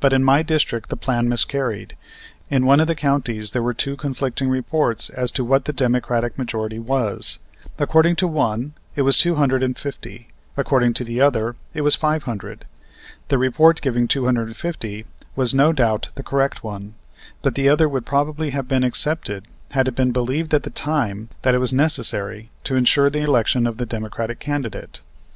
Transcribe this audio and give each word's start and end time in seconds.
But 0.00 0.12
in 0.12 0.24
my 0.24 0.42
district 0.42 0.88
the 0.88 0.96
plan 0.96 1.28
miscarried. 1.28 1.96
In 2.50 2.66
one 2.66 2.80
of 2.80 2.88
the 2.88 2.96
counties 2.96 3.52
there 3.52 3.62
were 3.62 3.72
two 3.72 3.94
conflicting 3.94 4.48
reports 4.48 5.08
as 5.08 5.30
to 5.38 5.44
what 5.44 5.66
the 5.66 5.72
Democratic 5.72 6.36
majority 6.36 6.80
was; 6.80 7.38
according 7.78 8.16
to 8.16 8.26
one, 8.26 8.72
it 8.96 9.02
was 9.02 9.16
two 9.16 9.36
hundred 9.36 9.62
and 9.62 9.78
fifty, 9.78 10.26
according 10.56 10.94
to 10.94 11.04
the 11.04 11.20
other, 11.20 11.54
it 11.74 11.82
was 11.82 11.94
five 11.94 12.24
hundred. 12.24 12.64
The 13.28 13.38
report 13.38 13.80
giving 13.80 14.08
two 14.08 14.24
hundred 14.24 14.48
and 14.48 14.56
fifty 14.56 15.06
was, 15.36 15.54
no 15.54 15.72
doubt, 15.72 16.08
the 16.16 16.24
correct 16.24 16.64
one, 16.64 16.94
but 17.40 17.54
the 17.54 17.68
other 17.68 17.88
would 17.88 18.04
probably 18.04 18.50
have 18.50 18.66
been 18.66 18.82
accepted 18.82 19.44
had 19.70 19.86
it 19.86 19.94
been 19.94 20.10
believed 20.10 20.52
at 20.54 20.64
the 20.64 20.70
time 20.70 21.28
that 21.42 21.54
it 21.54 21.58
was 21.60 21.72
necessary 21.72 22.50
to 22.64 22.74
insure 22.74 23.08
the 23.10 23.20
election 23.22 23.68
of 23.68 23.76
the 23.76 23.86
Democratic 23.86 24.40
candidate. 24.40 25.02